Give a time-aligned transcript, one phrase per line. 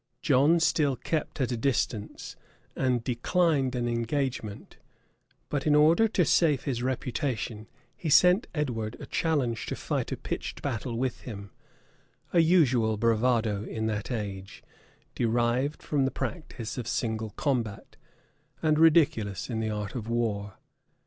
[0.23, 2.35] []John still kept at a distance,
[2.75, 4.77] and declined an engagement:
[5.47, 10.17] but in order to save his reputation, he sent Edward a challenge to fight a
[10.17, 11.51] pitched battle with him;
[12.33, 14.63] a usual bravado in that age,
[15.13, 17.95] derived from the practice of single combat,
[18.63, 20.57] and ridiculous in the art of war.